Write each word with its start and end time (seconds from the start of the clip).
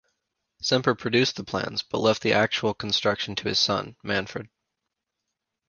Semper 0.63 0.95
produced 0.95 1.35
the 1.35 1.43
plans, 1.43 1.83
but 1.83 1.99
left 1.99 2.23
the 2.23 2.33
actual 2.33 2.73
construction 2.73 3.35
to 3.35 3.47
his 3.49 3.59
son, 3.59 3.95
Manfred. 4.01 4.49